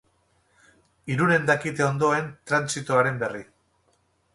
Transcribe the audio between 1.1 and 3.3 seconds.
Irunen dakite ondoen trantsitoaren